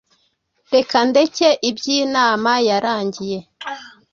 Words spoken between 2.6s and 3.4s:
yarangiye